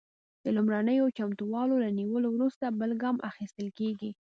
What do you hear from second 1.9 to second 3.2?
نیولو وروسته بل ګام